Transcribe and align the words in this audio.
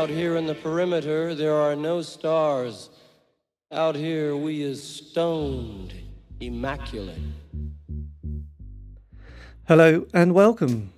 Out 0.00 0.08
here 0.08 0.36
in 0.36 0.46
the 0.46 0.54
perimeter, 0.54 1.34
there 1.34 1.54
are 1.54 1.76
no 1.76 2.00
stars. 2.00 2.88
Out 3.70 3.94
here, 3.94 4.34
we 4.34 4.62
is 4.62 4.82
stoned, 4.82 5.92
immaculate. 6.40 7.20
Hello 9.68 10.06
and 10.14 10.32
welcome. 10.32 10.90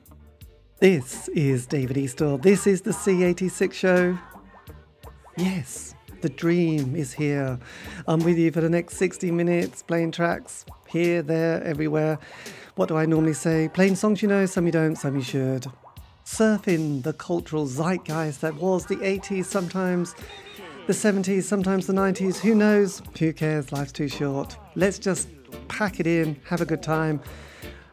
This 0.79 1.27
is 1.31 1.67
David 1.67 1.97
Eastaugh. 1.97 2.41
This 2.41 2.69
is 2.69 2.83
the 2.83 2.93
C86 2.93 3.73
show. 3.73 4.17
Yes, 5.37 5.97
the 6.21 6.29
dream 6.29 6.95
is 6.95 7.13
here. 7.13 7.59
I'm 8.07 8.21
with 8.21 8.39
you 8.39 8.53
for 8.53 8.61
the 8.61 8.71
next 8.71 8.99
60 8.99 9.33
minutes, 9.33 9.83
playing 9.83 10.13
tracks 10.13 10.65
here, 10.87 11.23
there, 11.23 11.61
everywhere. 11.65 12.21
What 12.77 12.89
do 12.89 12.97
I 12.97 13.07
normally 13.07 13.35
say? 13.35 13.69
Playing 13.69 13.97
songs 13.97 14.23
you 14.23 14.29
know, 14.29 14.47
some 14.47 14.65
you 14.65 14.71
don't, 14.71 14.95
some 14.95 15.17
you 15.17 15.23
should 15.23 15.67
surfing 16.25 17.03
the 17.03 17.13
cultural 17.13 17.67
zeitgeist 17.67 18.41
that 18.41 18.55
was 18.55 18.87
the 18.87 18.97
80s, 18.97 19.47
sometimes 19.47 20.15
the 20.87 20.93
70s, 20.93 21.45
sometimes 21.45 21.87
the 21.87 21.93
90s. 21.93 22.39
Who 22.39 22.55
knows? 22.55 23.03
Who 23.19 23.33
cares? 23.33 23.73
Life's 23.73 23.93
too 23.93 24.09
short. 24.09 24.57
Let's 24.75 24.99
just 24.99 25.29
pack 25.69 26.01
it 26.01 26.07
in, 26.07 26.41
have 26.45 26.61
a 26.61 26.67
good 26.67 26.83
time. 26.83 27.21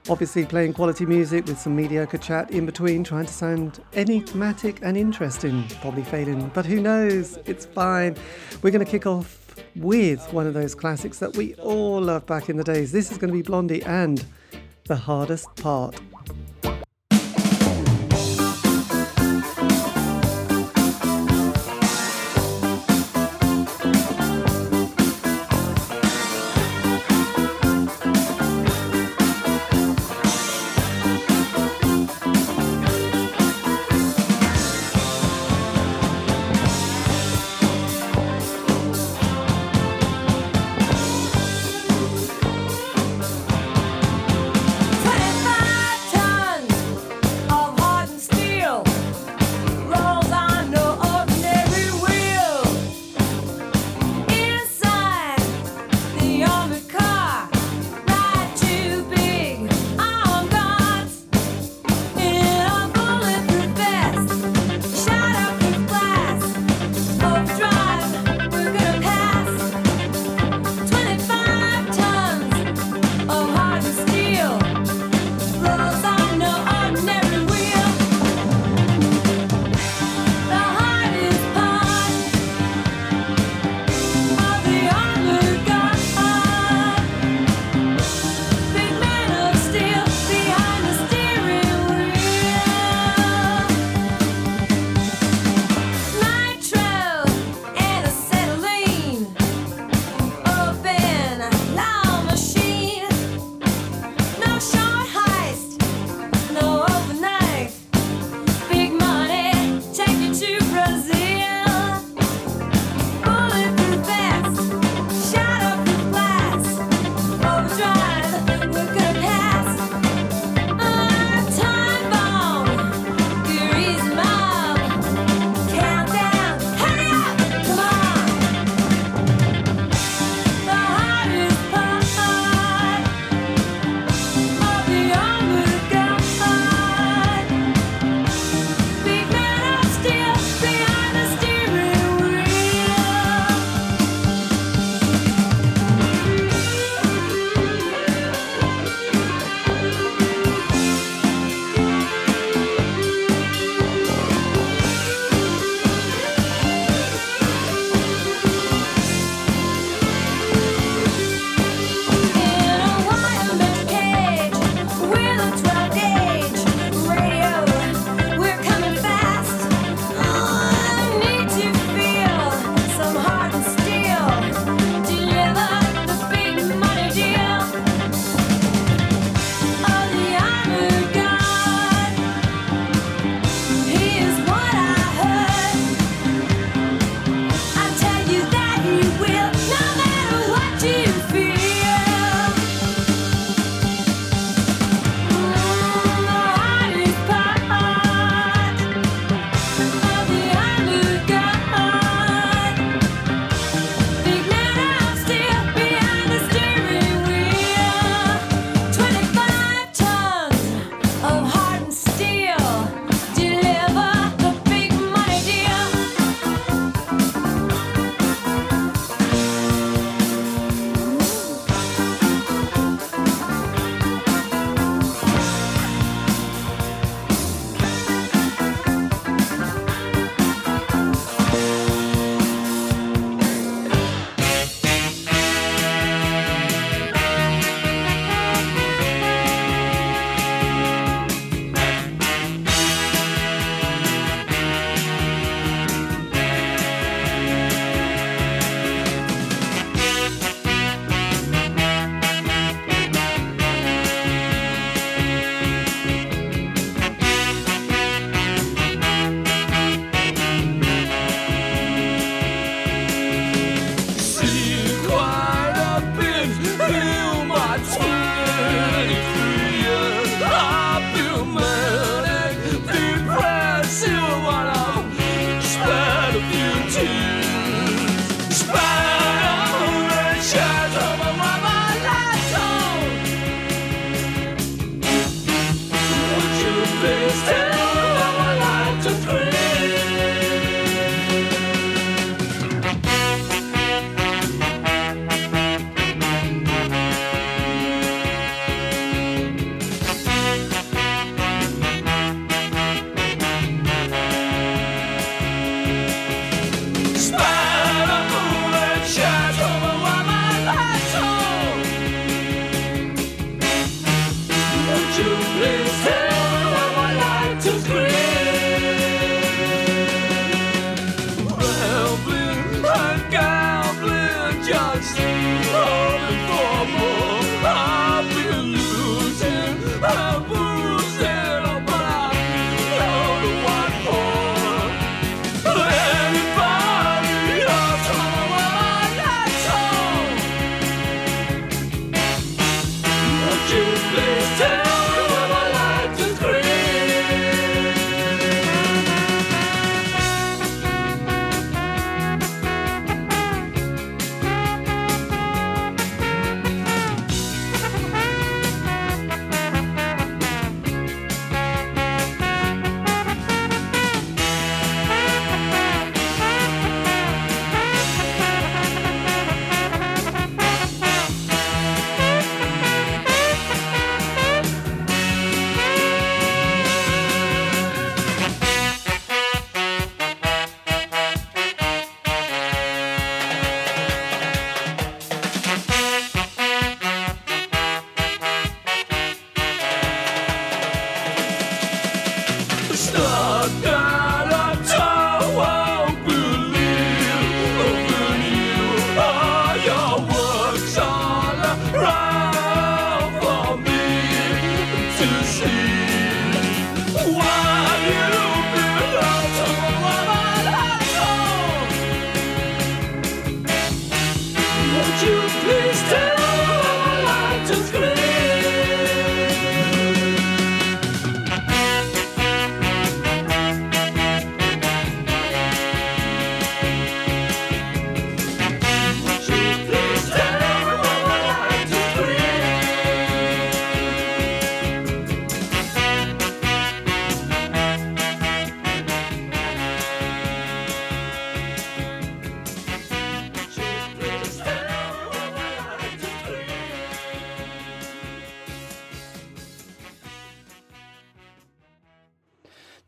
Obviously, 0.10 0.46
playing 0.46 0.74
quality 0.74 1.06
music 1.06 1.46
with 1.46 1.60
some 1.60 1.76
mediocre 1.76 2.18
chat 2.18 2.50
in 2.50 2.66
between, 2.66 3.04
trying 3.04 3.26
to 3.26 3.34
sound 3.34 3.84
enigmatic 3.94 4.80
and 4.82 4.98
interesting. 4.98 5.68
Probably 5.82 6.04
failing, 6.04 6.50
but 6.54 6.66
who 6.66 6.82
knows? 6.82 7.38
It's 7.46 7.66
fine. 7.66 8.16
We're 8.64 8.72
going 8.72 8.84
to 8.84 8.90
kick 8.90 9.06
off 9.06 9.56
with 9.76 10.34
one 10.34 10.48
of 10.48 10.54
those 10.54 10.74
classics 10.74 11.20
that 11.20 11.38
we 11.38 11.54
all 11.56 12.02
loved 12.02 12.26
back 12.26 12.50
in 12.50 12.58
the 12.58 12.64
days. 12.64 12.92
This 12.92 13.12
is 13.12 13.18
going 13.18 13.32
to 13.32 13.38
be 13.38 13.44
Blondie 13.44 13.84
and 13.84 14.26
The 14.86 14.96
Hardest 14.96 15.56
Part. 15.58 16.00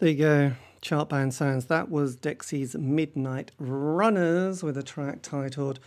There 0.02 0.10
you 0.10 0.18
go. 0.18 0.54
Chart 0.82 1.10
band 1.10 1.32
sounds. 1.32 1.68
That 1.68 1.92
was 1.92 2.18
Dexy's 2.18 2.76
Midnight 2.76 3.52
Runners 3.60 4.64
with 4.64 4.76
a 4.76 4.82
track 4.82 5.22
titled 5.22 5.80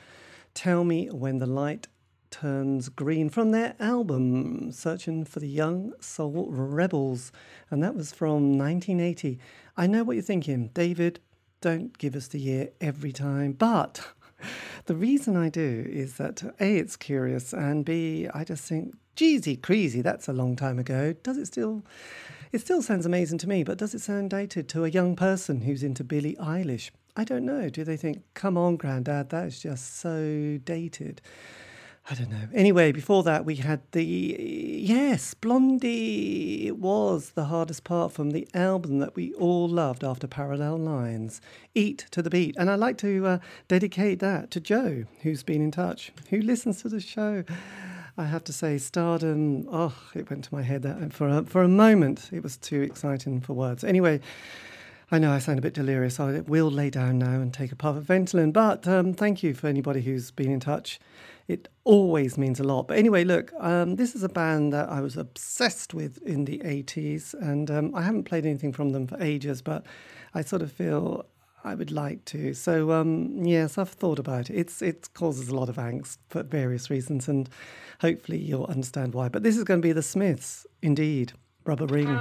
Tell 0.55 0.85
Me 0.85 1.09
When 1.09 1.41
the 1.41 1.47
Light 1.47 1.89
Turns 2.31 2.89
Green 2.91 3.29
from 3.29 3.51
their 3.51 3.75
album 3.81 4.71
Searching 4.71 5.25
for 5.25 5.41
the 5.41 5.49
Young 5.49 5.95
Soul 5.99 6.47
Rebels. 6.49 7.33
And 7.73 7.83
that 7.83 7.97
was 7.97 8.13
from 8.13 8.57
1980. 8.57 9.41
I 9.77 9.89
know 9.89 10.05
what 10.05 10.13
you're 10.13 10.23
thinking. 10.23 10.69
David, 10.69 11.19
don't 11.61 11.99
give 11.99 12.15
us 12.15 12.29
the 12.29 12.39
year 12.39 12.69
every 12.81 13.11
time. 13.11 13.51
But 13.51 14.13
the 14.87 14.95
reason 14.95 15.37
I 15.37 15.49
do 15.49 15.87
is 15.89 16.19
that 16.19 16.41
A, 16.61 16.77
it's 16.77 16.95
curious, 16.95 17.53
and 17.53 17.85
B, 17.85 18.29
I 18.33 18.45
just 18.45 18.63
think, 18.63 18.95
Jeezy 19.17 19.61
crazy, 19.61 20.03
that's 20.03 20.29
a 20.29 20.33
long 20.33 20.55
time 20.55 20.79
ago. 20.79 21.15
Does 21.25 21.37
it 21.37 21.47
still 21.47 21.83
it 22.55 22.61
still 22.61 22.83
sounds 22.83 23.05
amazing 23.05 23.39
to 23.39 23.49
me, 23.49 23.65
but 23.65 23.79
does 23.79 23.95
it 23.95 24.01
sound 24.01 24.31
dated 24.31 24.69
to 24.69 24.85
a 24.85 24.89
young 24.89 25.17
person 25.17 25.63
who's 25.63 25.83
into 25.83 26.05
Billie 26.05 26.37
Eilish? 26.37 26.93
I 27.17 27.25
don't 27.25 27.45
know. 27.45 27.69
Do 27.69 27.83
they 27.83 27.97
think, 27.97 28.23
come 28.35 28.57
on, 28.57 28.77
Grandad, 28.77 29.31
that 29.31 29.49
is 29.49 29.59
just 29.61 29.99
so 29.99 30.59
dated? 30.65 31.21
I 32.09 32.15
don't 32.15 32.31
know. 32.31 32.47
Anyway, 32.55 32.93
before 32.93 33.25
that, 33.25 33.45
we 33.45 33.57
had 33.57 33.81
the. 33.91 34.05
Yes, 34.05 35.35
Blondie. 35.35 36.69
It 36.69 36.79
was 36.79 37.31
the 37.31 37.47
hardest 37.47 37.83
part 37.83 38.13
from 38.13 38.31
the 38.31 38.47
album 38.55 39.01
that 39.01 39.17
we 39.17 39.33
all 39.35 39.69
loved 39.69 40.05
after 40.05 40.29
Parallel 40.29 40.77
Lines. 40.77 41.41
Eat 41.75 42.07
to 42.13 42.23
the 42.23 42.31
Beat. 42.31 42.55
And 42.57 42.71
I'd 42.71 42.79
like 42.79 42.99
to 42.99 43.27
uh, 43.27 43.39
dedicate 43.67 44.21
that 44.21 44.53
to 44.53 44.61
Joe, 44.61 45.07
who's 45.23 45.43
been 45.43 45.63
in 45.63 45.73
touch, 45.73 46.13
who 46.31 46.41
listens 46.41 46.83
to 46.83 46.89
the 46.89 47.01
show. 47.01 47.43
I 48.17 48.27
have 48.27 48.45
to 48.45 48.53
say, 48.53 48.79
Stardom, 48.79 49.67
oh, 49.73 49.95
it 50.15 50.31
went 50.31 50.45
to 50.45 50.55
my 50.55 50.63
head 50.63 50.83
that 50.83 51.13
for 51.13 51.29
a, 51.29 51.43
for 51.43 51.63
a 51.63 51.69
moment. 51.69 52.31
It 52.33 52.45
was 52.45 52.57
too 52.57 52.81
exciting 52.81 53.41
for 53.41 53.55
words. 53.55 53.83
Anyway, 53.83 54.21
I 55.11 55.19
know 55.19 55.33
I 55.33 55.41
sound 55.41 55.59
a 55.59 55.63
bit 55.63 55.75
delirious. 55.75 56.21
I 56.21 56.41
will 56.41 56.71
lay 56.71 56.91
down 56.91 57.19
now 57.19 57.41
and 57.41 57.53
take 57.53 57.73
a 57.73 57.77
puff 57.77 57.97
of 57.97 58.05
Ventolin. 58.05 58.53
But 58.53 58.87
um, 58.87 59.15
thank 59.15 59.43
you 59.43 59.53
for 59.53 59.67
anybody 59.67 60.01
who's 60.01 60.31
been 60.31 60.53
in 60.53 60.61
touch. 60.61 61.01
It 61.49 61.69
always 61.83 62.39
means 62.39 62.61
a 62.61 62.65
lot. 62.65 62.87
But 62.87 62.99
anyway, 62.99 63.25
look, 63.25 63.53
um, 63.59 63.97
this 63.97 64.15
is 64.15 64.23
a 64.23 64.29
band 64.29 64.73
that 64.73 64.89
I 64.89 65.01
was 65.01 65.17
obsessed 65.17 65.93
with 65.93 66.23
in 66.23 66.45
the 66.45 66.59
80s, 66.59 67.35
and 67.35 67.69
um, 67.69 67.95
I 67.97 68.03
haven't 68.03 68.25
played 68.25 68.47
anything 68.47 68.73
from 68.73 68.91
them 68.91 69.09
for 69.09 69.21
ages, 69.21 69.61
but 69.61 69.85
I 70.35 70.43
sort 70.43 70.63
of 70.63 70.71
feel 70.71 71.27
I 71.65 71.75
would 71.75 71.91
like 71.91 72.25
to. 72.27 72.53
So 72.55 72.93
um, 72.93 73.45
yes, 73.45 73.79
I've 73.79 73.89
thought 73.89 74.19
about 74.19 74.51
it. 74.51 74.57
It's 74.57 74.83
it 74.83 75.09
causes 75.15 75.49
a 75.49 75.57
lot 75.57 75.71
of 75.71 75.77
angst 75.77 76.19
for 76.29 76.43
various 76.43 76.91
reasons, 76.91 77.27
and 77.27 77.49
hopefully 78.05 78.37
you'll 78.37 78.67
understand 78.67 79.15
why. 79.15 79.31
But 79.31 79.43
this 79.43 79.57
is 79.57 79.65
going 79.65 79.81
to 79.81 79.89
be 79.89 79.93
the 79.93 80.03
Smiths, 80.03 80.67
indeed. 80.83 81.33
Rubber 81.65 81.87
Ring. 81.87 82.21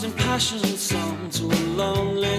Impassioned 0.00 0.78
song 0.78 1.28
to 1.30 1.46
a 1.46 1.60
lonely 1.74 2.37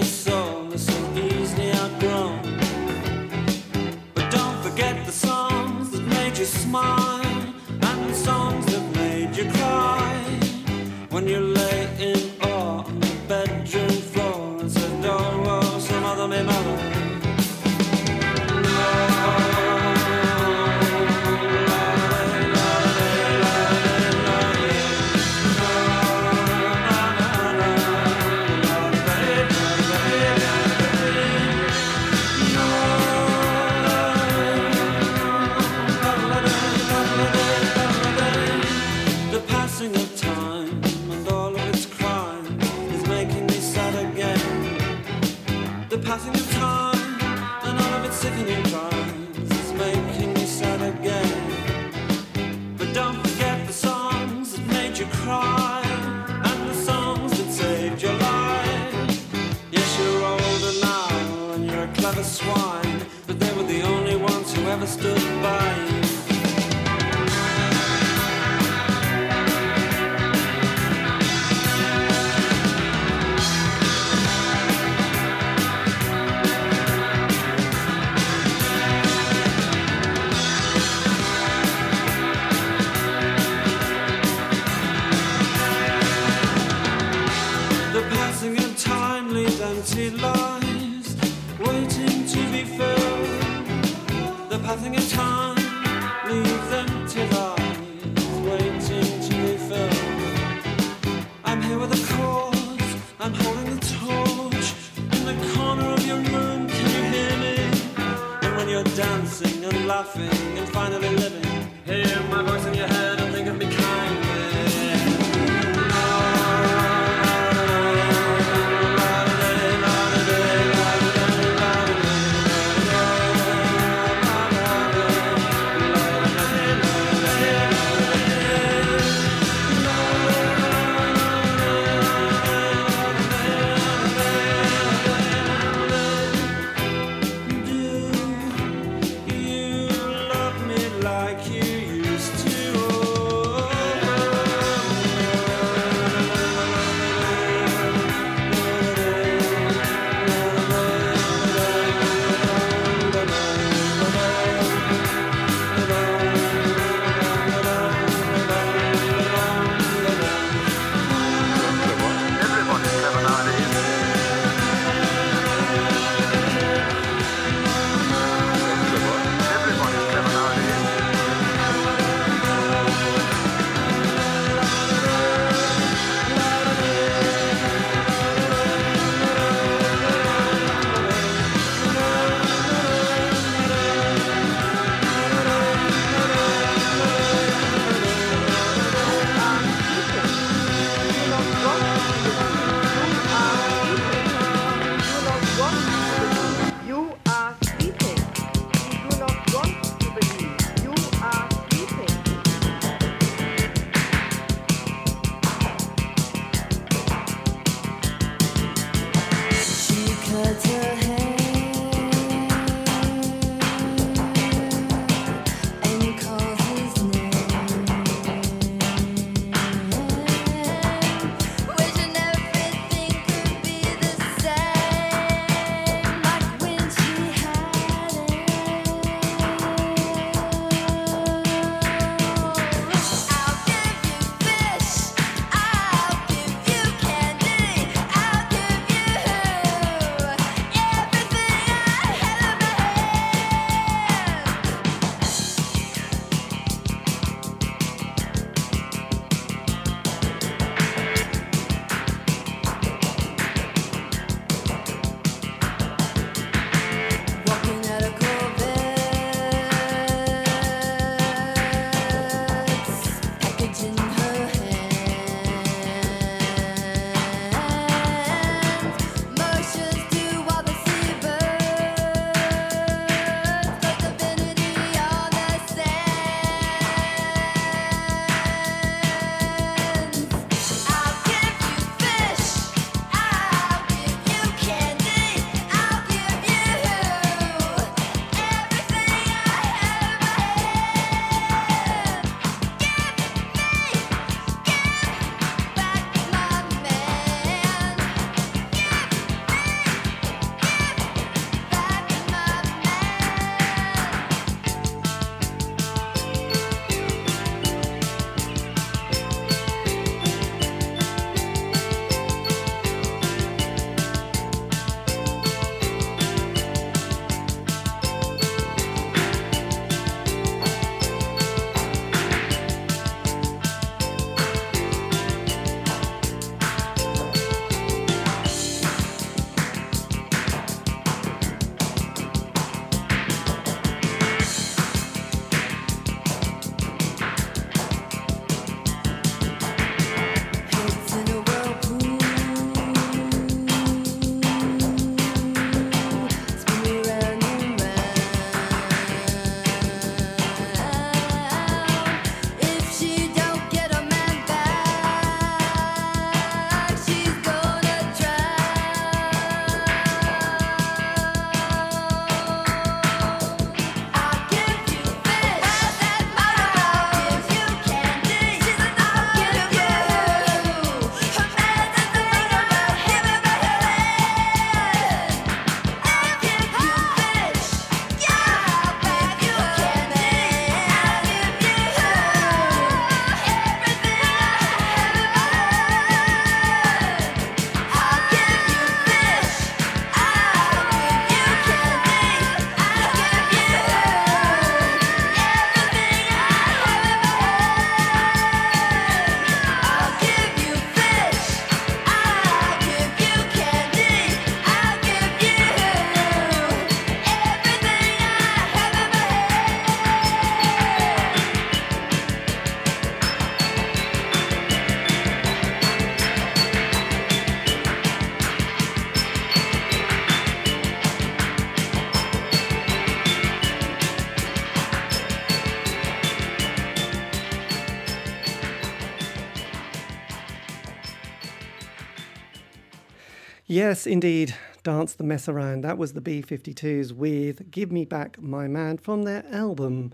Yes, 433.90 434.06
indeed. 434.06 434.54
Dance 434.84 435.14
the 435.14 435.24
Mess 435.24 435.48
Around. 435.48 435.80
That 435.80 435.98
was 435.98 436.12
the 436.12 436.20
B 436.20 436.42
52s 436.42 437.10
with 437.10 437.72
Give 437.72 437.90
Me 437.90 438.04
Back 438.04 438.40
My 438.40 438.68
Man 438.68 438.98
from 438.98 439.24
their 439.24 439.44
album 439.50 440.12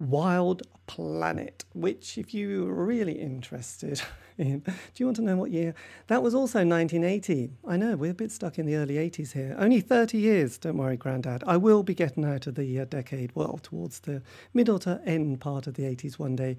Wild 0.00 0.64
Planet, 0.88 1.64
which, 1.74 2.18
if 2.18 2.34
you're 2.34 2.72
really 2.72 3.12
interested 3.12 4.02
in, 4.36 4.58
do 4.58 4.72
you 4.96 5.06
want 5.06 5.14
to 5.18 5.22
know 5.22 5.36
what 5.36 5.52
year? 5.52 5.76
That 6.08 6.24
was 6.24 6.34
also 6.34 6.66
1980. 6.66 7.52
I 7.64 7.76
know, 7.76 7.94
we're 7.94 8.10
a 8.10 8.14
bit 8.14 8.32
stuck 8.32 8.58
in 8.58 8.66
the 8.66 8.74
early 8.74 8.94
80s 8.94 9.30
here. 9.30 9.54
Only 9.60 9.80
30 9.80 10.18
years, 10.18 10.58
don't 10.58 10.76
worry, 10.76 10.96
Grandad. 10.96 11.44
I 11.46 11.56
will 11.56 11.84
be 11.84 11.94
getting 11.94 12.24
out 12.24 12.48
of 12.48 12.56
the 12.56 12.80
uh, 12.80 12.84
decade, 12.84 13.30
well, 13.36 13.60
towards 13.62 14.00
the 14.00 14.22
middle 14.52 14.80
to 14.80 15.00
end 15.06 15.40
part 15.40 15.68
of 15.68 15.74
the 15.74 15.84
80s 15.84 16.18
one 16.18 16.34
day. 16.34 16.56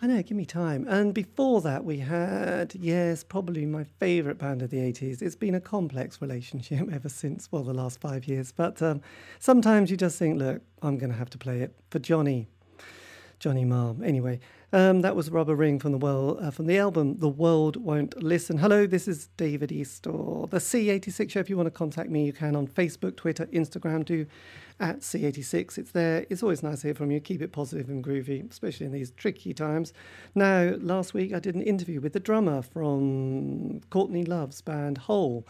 I 0.00 0.06
know, 0.06 0.22
give 0.22 0.36
me 0.36 0.44
time. 0.44 0.86
And 0.88 1.12
before 1.12 1.60
that, 1.62 1.84
we 1.84 1.98
had, 1.98 2.72
yes, 2.76 3.24
probably 3.24 3.66
my 3.66 3.82
favourite 3.82 4.38
band 4.38 4.62
of 4.62 4.70
the 4.70 4.76
80s. 4.76 5.20
It's 5.20 5.34
been 5.34 5.56
a 5.56 5.60
complex 5.60 6.22
relationship 6.22 6.88
ever 6.92 7.08
since, 7.08 7.50
well, 7.50 7.64
the 7.64 7.74
last 7.74 8.00
five 8.00 8.28
years. 8.28 8.52
But 8.52 8.80
um, 8.80 9.00
sometimes 9.40 9.90
you 9.90 9.96
just 9.96 10.16
think, 10.16 10.38
look, 10.38 10.62
I'm 10.82 10.98
going 10.98 11.10
to 11.10 11.18
have 11.18 11.30
to 11.30 11.38
play 11.38 11.62
it 11.62 11.74
for 11.90 11.98
Johnny. 11.98 12.46
Johnny 13.40 13.64
Marr. 13.64 13.96
Anyway, 14.04 14.38
um, 14.72 15.00
that 15.00 15.16
was 15.16 15.30
Rubber 15.30 15.56
Ring 15.56 15.80
from 15.80 15.92
the 15.92 15.98
world 15.98 16.38
uh, 16.42 16.50
from 16.50 16.66
the 16.66 16.76
album 16.78 17.18
The 17.18 17.28
World 17.28 17.76
Won't 17.76 18.22
Listen. 18.22 18.58
Hello, 18.58 18.86
this 18.86 19.08
is 19.08 19.28
David 19.36 19.70
Eastaugh, 19.70 20.50
the 20.50 20.58
C86 20.58 21.30
show. 21.30 21.40
If 21.40 21.48
you 21.48 21.56
want 21.56 21.68
to 21.68 21.70
contact 21.70 22.10
me, 22.10 22.24
you 22.24 22.32
can 22.32 22.56
on 22.56 22.66
Facebook, 22.66 23.16
Twitter, 23.16 23.46
Instagram. 23.46 24.04
Do 24.04 24.26
at 24.80 25.00
C86. 25.00 25.78
It's 25.78 25.90
there. 25.90 26.26
It's 26.30 26.42
always 26.42 26.62
nice 26.62 26.80
to 26.82 26.88
hear 26.88 26.94
from 26.94 27.10
you. 27.10 27.20
Keep 27.20 27.42
it 27.42 27.52
positive 27.52 27.88
and 27.88 28.02
groovy, 28.02 28.48
especially 28.50 28.86
in 28.86 28.92
these 28.92 29.10
tricky 29.12 29.52
times. 29.52 29.92
Now, 30.34 30.74
last 30.78 31.14
week 31.14 31.34
I 31.34 31.40
did 31.40 31.54
an 31.54 31.62
interview 31.62 32.00
with 32.00 32.12
the 32.12 32.20
drummer 32.20 32.62
from 32.62 33.80
Courtney 33.90 34.24
Love's 34.24 34.60
band 34.60 34.98
Hole. 34.98 35.46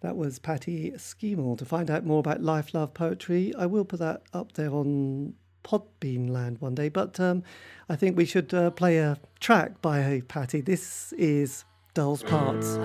That 0.00 0.16
was 0.16 0.38
Patty 0.38 0.92
Schemel. 0.92 1.58
To 1.58 1.64
find 1.64 1.90
out 1.90 2.06
more 2.06 2.20
about 2.20 2.42
life, 2.42 2.72
love, 2.72 2.94
poetry, 2.94 3.54
I 3.58 3.66
will 3.66 3.84
put 3.84 4.00
that 4.00 4.22
up 4.32 4.52
there 4.52 4.70
on 4.70 5.34
Podbean 5.62 6.30
land 6.30 6.58
one 6.60 6.74
day. 6.74 6.88
But 6.88 7.20
um, 7.20 7.42
I 7.88 7.96
think 7.96 8.16
we 8.16 8.24
should 8.24 8.52
uh, 8.54 8.70
play 8.70 8.98
a 8.98 9.18
track 9.40 9.82
by 9.82 10.22
Patty. 10.26 10.62
This 10.62 11.12
is 11.14 11.64
Doll's 11.94 12.22
Parts. 12.22 12.78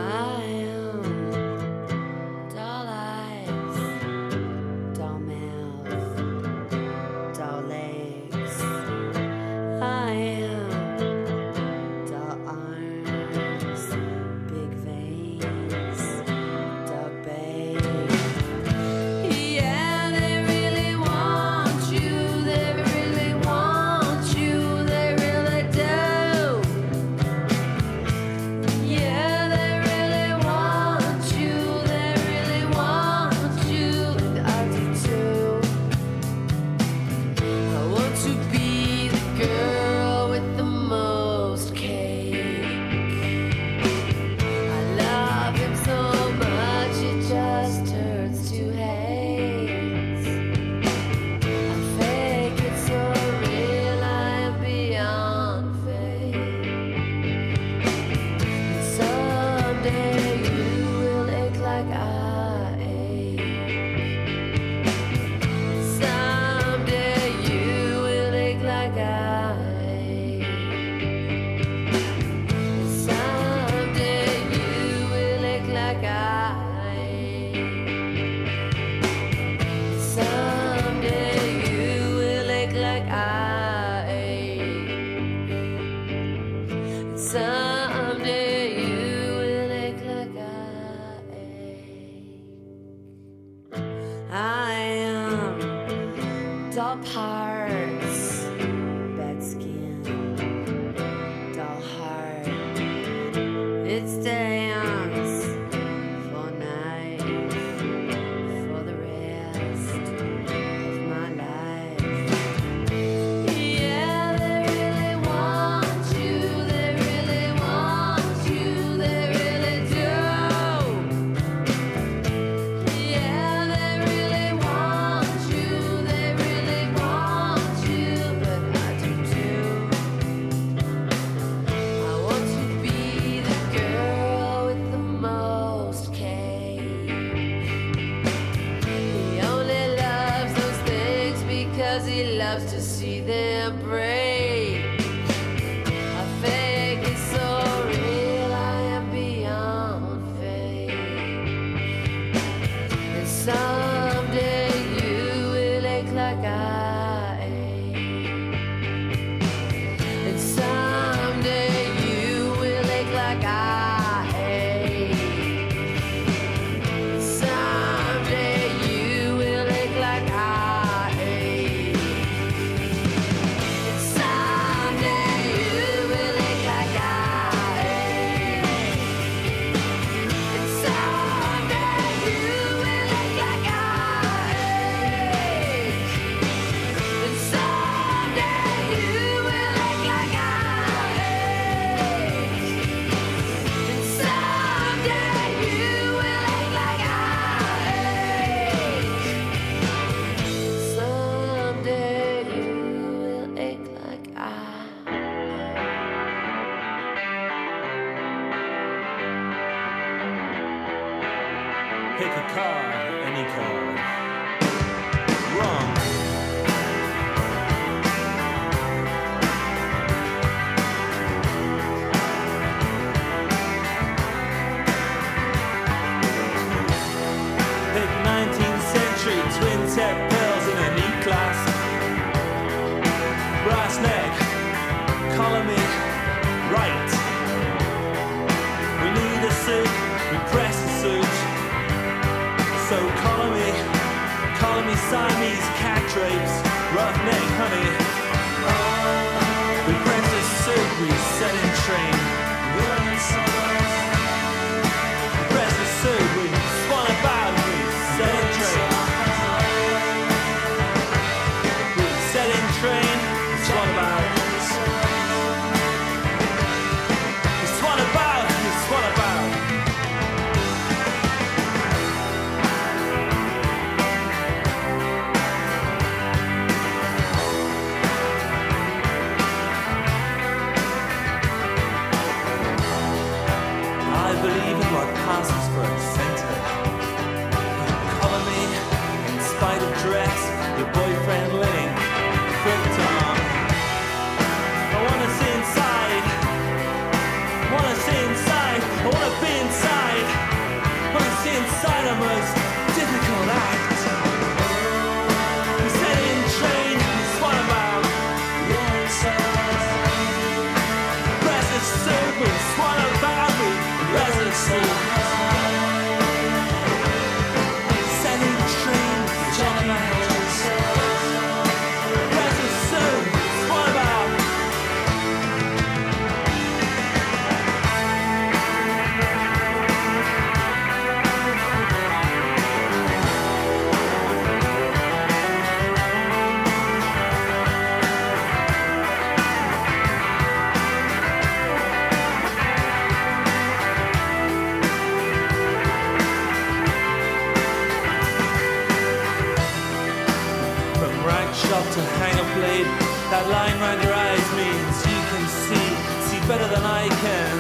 That 353.46 353.52
line 353.52 353.78
round 353.80 354.02
your 354.02 354.14
eyes 354.14 354.52
means 354.58 355.06
you 355.06 355.22
can 355.30 355.46
see, 355.48 355.88
see 356.26 356.42
better 356.48 356.68
than 356.68 356.82
I 356.82 357.08
can. 357.22 357.54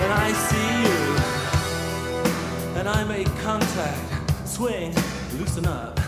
And 0.00 0.10
I 0.10 0.32
see 0.48 0.68
you, 0.84 1.00
and 2.78 2.88
I 2.88 3.04
make 3.04 3.26
contact. 3.42 4.48
Swing, 4.48 4.94
loosen 5.38 5.66
up. 5.66 6.00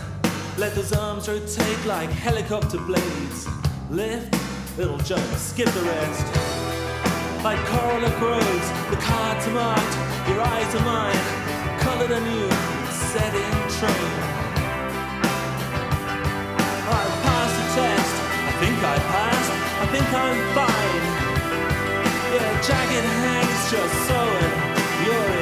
Let 0.57 0.73
those 0.73 0.91
arms 0.91 1.29
rotate 1.29 1.85
like 1.85 2.09
helicopter 2.09 2.79
blades. 2.79 3.47
Lift, 3.91 4.35
little 4.75 4.97
jump, 4.97 5.23
skip 5.35 5.69
the 5.69 5.83
rest. 5.83 6.25
Like 7.43 7.63
coral 7.67 8.03
of 8.03 8.21
roads, 8.23 8.71
the 8.89 8.97
cards 8.97 9.47
are 9.49 9.53
marked, 9.53 9.95
your 10.27 10.41
eyes 10.41 10.73
are 10.73 10.85
mine, 10.85 11.79
colored 11.79 12.09
anew, 12.09 12.49
set 12.89 13.35
in 13.35 13.69
train. 13.77 14.30
think 18.61 18.77
I 18.83 18.97
passed, 19.13 19.51
I 19.81 19.85
think 19.93 20.07
I'm 20.13 20.39
fine. 20.53 21.03
Yeah, 22.33 22.61
jagged 22.61 23.07
hangs 23.23 23.61
just 23.73 23.95
so 24.07 24.21
You're 25.03 25.40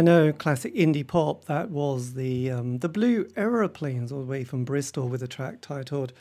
I 0.00 0.02
know 0.02 0.32
classic 0.32 0.74
indie 0.74 1.06
pop, 1.06 1.44
that 1.44 1.68
was 1.68 2.14
the, 2.14 2.50
um, 2.50 2.78
the 2.78 2.88
Blue 2.88 3.28
Aeroplanes 3.36 4.10
all 4.10 4.20
the 4.20 4.26
way 4.26 4.44
from 4.44 4.64
Bristol 4.64 5.10
with 5.10 5.22
a 5.22 5.28
track 5.28 5.60
titled, 5.60 6.14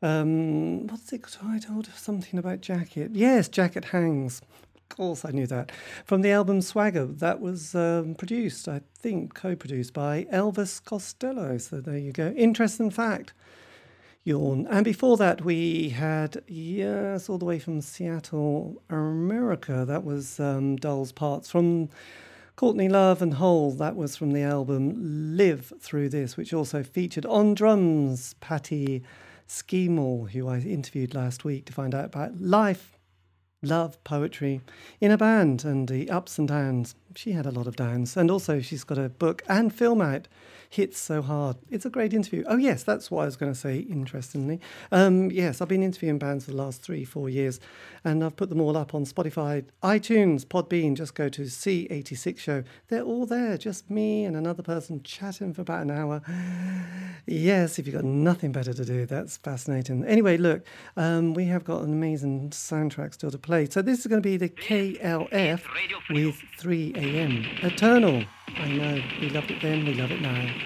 um, 0.00 0.86
what's 0.86 1.12
it 1.12 1.22
titled? 1.28 1.90
Something 1.94 2.38
about 2.38 2.62
Jacket. 2.62 3.10
Yes, 3.12 3.50
Jacket 3.50 3.84
Hangs. 3.84 4.40
Of 4.40 4.96
course, 4.96 5.26
I 5.26 5.30
knew 5.30 5.46
that. 5.48 5.72
From 6.06 6.22
the 6.22 6.30
album 6.30 6.62
Swagger, 6.62 7.04
that 7.04 7.42
was 7.42 7.74
um, 7.74 8.14
produced, 8.14 8.66
I 8.66 8.80
think, 8.98 9.34
co 9.34 9.56
produced 9.56 9.92
by 9.92 10.24
Elvis 10.32 10.82
Costello. 10.82 11.58
So 11.58 11.82
there 11.82 11.98
you 11.98 12.12
go. 12.12 12.30
Interesting 12.34 12.88
fact. 12.88 13.34
Yawn. 14.24 14.66
And 14.70 14.86
before 14.86 15.18
that, 15.18 15.44
we 15.44 15.90
had, 15.90 16.42
yes, 16.48 17.28
all 17.28 17.36
the 17.36 17.44
way 17.44 17.58
from 17.58 17.82
Seattle, 17.82 18.80
America. 18.88 19.84
That 19.86 20.02
was 20.02 20.40
um, 20.40 20.76
Doll's 20.76 21.12
Parts 21.12 21.50
from 21.50 21.90
Courtney 22.54 22.88
Love 22.88 23.22
and 23.22 23.34
Hole. 23.34 23.72
That 23.72 23.96
was 23.96 24.16
from 24.16 24.32
the 24.32 24.42
album 24.42 25.36
Live 25.36 25.72
Through 25.80 26.10
This, 26.10 26.36
which 26.36 26.52
also 26.52 26.82
featured 26.82 27.24
on 27.26 27.54
drums 27.54 28.34
Patty 28.40 29.02
Schemel, 29.48 30.30
who 30.30 30.48
I 30.48 30.58
interviewed 30.58 31.14
last 31.14 31.44
week 31.44 31.64
to 31.66 31.72
find 31.72 31.94
out 31.94 32.04
about 32.04 32.40
life, 32.40 32.98
love, 33.62 34.02
poetry 34.04 34.60
in 35.00 35.10
a 35.10 35.16
band 35.18 35.64
and 35.64 35.88
the 35.88 36.10
ups 36.10 36.38
and 36.38 36.46
downs. 36.46 36.94
She 37.16 37.32
had 37.32 37.46
a 37.46 37.50
lot 37.50 37.66
of 37.66 37.76
downs. 37.76 38.16
And 38.16 38.30
also, 38.30 38.60
she's 38.60 38.84
got 38.84 38.98
a 38.98 39.08
book 39.08 39.42
and 39.48 39.74
film 39.74 40.02
out 40.02 40.28
hits 40.72 40.98
so 40.98 41.20
hard. 41.20 41.56
It's 41.70 41.84
a 41.84 41.90
great 41.90 42.14
interview. 42.14 42.44
Oh, 42.48 42.56
yes, 42.56 42.82
that's 42.82 43.10
what 43.10 43.22
I 43.22 43.24
was 43.26 43.36
going 43.36 43.52
to 43.52 43.58
say, 43.58 43.80
interestingly. 43.80 44.58
Um, 44.90 45.30
yes, 45.30 45.60
I've 45.60 45.68
been 45.68 45.82
interviewing 45.82 46.18
bands 46.18 46.46
for 46.46 46.52
the 46.52 46.56
last 46.56 46.82
three, 46.82 47.04
four 47.04 47.28
years, 47.28 47.60
and 48.04 48.24
I've 48.24 48.36
put 48.36 48.48
them 48.48 48.58
all 48.58 48.74
up 48.74 48.94
on 48.94 49.04
Spotify, 49.04 49.64
iTunes, 49.82 50.46
Podbean. 50.46 50.94
Just 50.94 51.14
go 51.14 51.28
to 51.28 51.42
C86 51.42 52.38
Show. 52.38 52.64
They're 52.88 53.02
all 53.02 53.26
there, 53.26 53.58
just 53.58 53.90
me 53.90 54.24
and 54.24 54.34
another 54.34 54.62
person 54.62 55.02
chatting 55.02 55.52
for 55.52 55.60
about 55.60 55.82
an 55.82 55.90
hour. 55.90 56.22
Yes, 57.26 57.78
if 57.78 57.86
you've 57.86 57.94
got 57.94 58.04
nothing 58.04 58.50
better 58.50 58.72
to 58.72 58.84
do, 58.84 59.04
that's 59.04 59.36
fascinating. 59.36 60.04
Anyway, 60.06 60.38
look, 60.38 60.66
um, 60.96 61.34
we 61.34 61.44
have 61.44 61.64
got 61.64 61.82
an 61.82 61.92
amazing 61.92 62.48
soundtrack 62.50 63.12
still 63.12 63.30
to 63.30 63.38
play. 63.38 63.68
So 63.68 63.82
this 63.82 64.00
is 64.00 64.06
going 64.06 64.22
to 64.22 64.26
be 64.26 64.38
the 64.38 64.48
KLF 64.48 65.62
with 66.10 66.36
3 66.58 66.94
a.m. 66.96 67.44
Eternal. 67.62 68.24
I 68.58 68.72
know, 68.72 69.04
we 69.18 69.28
loved 69.28 69.50
it 69.50 69.60
then, 69.60 69.84
we 69.84 69.94
love 69.94 70.12
it 70.12 70.20
now. 70.20 70.56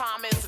Time 0.00 0.39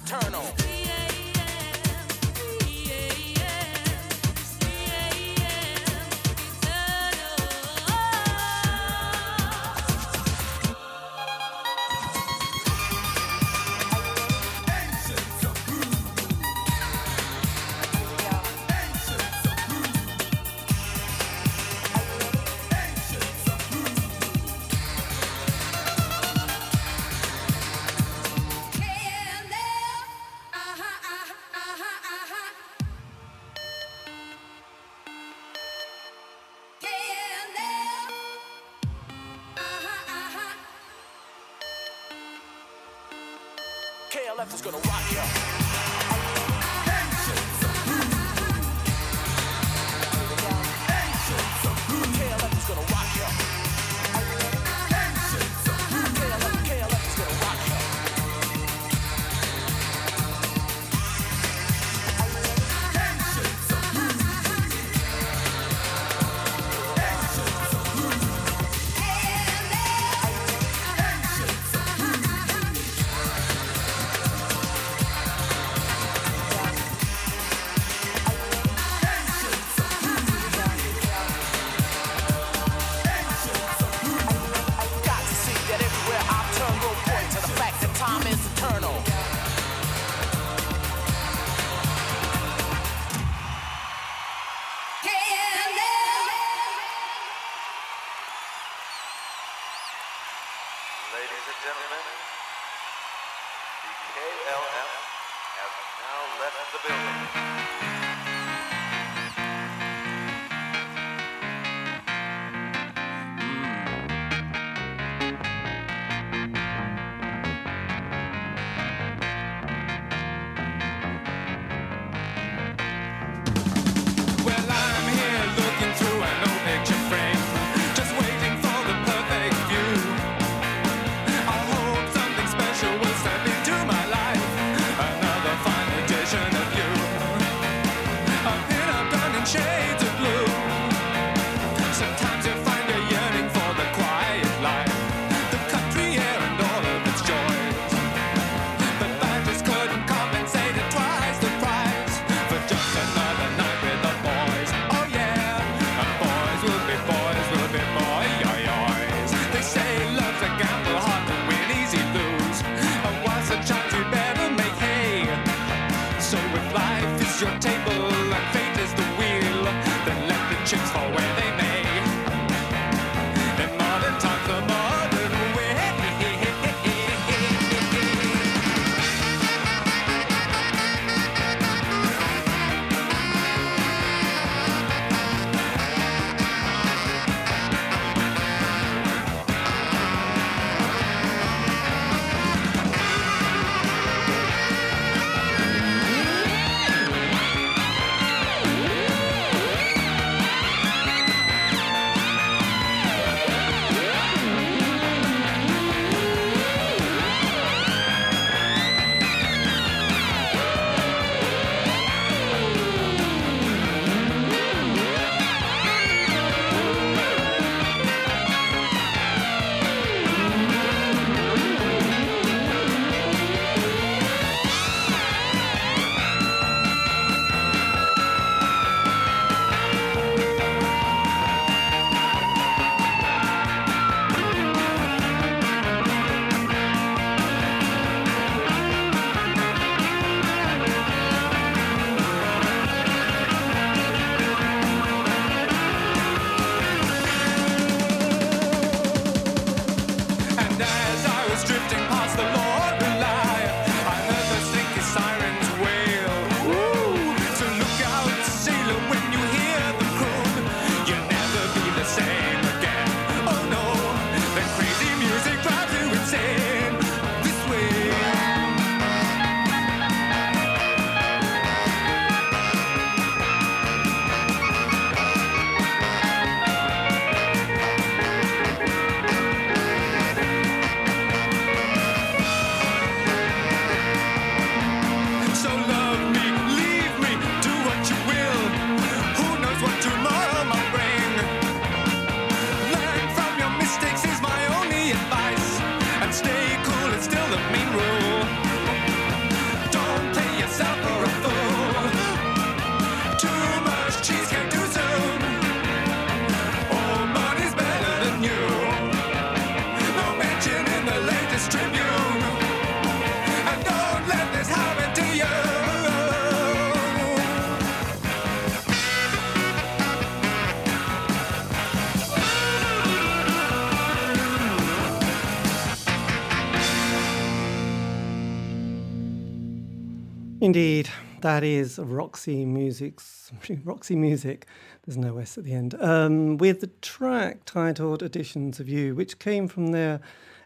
that 331.43 331.63
is 331.65 331.99
Roxy 331.99 332.65
Music's 332.65 333.53
Roxy 333.85 334.17
Music. 334.17 334.67
There's 335.05 335.19
no 335.19 335.39
S 335.39 335.59
at 335.59 335.65
the 335.65 335.75
end. 335.75 335.95
Um, 336.01 336.57
with 336.57 336.81
the 336.81 336.87
track 337.03 337.65
titled 337.65 338.23
"Editions 338.23 338.81
of 338.81 338.89
You," 338.89 339.15
which 339.15 339.39
came 339.39 339.69
from 339.69 339.89
their 339.89 340.21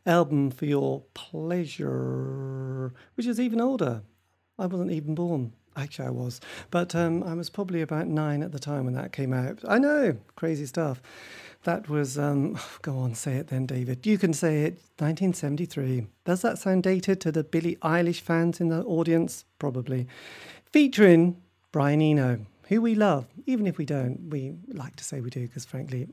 album 0.05 0.51
"For 0.51 0.67
Your 0.67 1.03
Pleasure," 1.15 2.93
which 3.15 3.27
is 3.27 3.41
even 3.41 3.61
older. 3.61 4.03
I 4.59 4.67
wasn't 4.67 4.93
even 4.93 5.15
born. 5.15 5.53
Actually, 5.77 6.09
I 6.09 6.11
was, 6.11 6.41
but 6.71 6.95
um, 6.95 7.23
I 7.23 7.35
was 7.35 7.51
probably 7.51 7.83
about 7.83 8.07
nine 8.07 8.43
at 8.43 8.53
the 8.53 8.59
time 8.59 8.87
when 8.87 8.95
that 8.95 9.13
came 9.13 9.35
out. 9.35 9.59
I 9.69 9.79
know, 9.79 10.17
crazy 10.35 10.65
stuff. 10.65 11.03
That 11.65 11.89
was, 11.89 12.17
um, 12.19 12.59
go 12.83 12.97
on, 12.97 13.15
say 13.15 13.37
it 13.37 13.49
then, 13.49 13.67
David. 13.67 14.07
You 14.07 14.17
can 14.17 14.33
say 14.33 14.63
it, 14.63 14.75
1973. 14.99 16.07
Does 16.25 16.41
that 16.43 16.59
sound 16.59 16.85
dated 16.85 17.21
to 17.23 17.33
the 17.33 17.45
Billie 17.45 17.77
Eilish 17.77 18.21
fans 18.21 18.61
in 18.61 18.69
the 18.69 18.83
audience? 18.85 19.45
Probably. 19.59 20.07
Featuring 20.73 21.41
Brian 21.73 22.03
Eno, 22.03 22.47
who 22.69 22.81
we 22.81 22.95
love, 22.95 23.27
even 23.47 23.67
if 23.67 23.79
we 23.79 23.85
don't. 23.85 24.29
We 24.31 24.55
like 24.69 24.97
to 24.97 25.05
say 25.05 25.21
we 25.21 25.31
do, 25.31 25.47
because 25.47 25.65
frankly, 25.65 26.09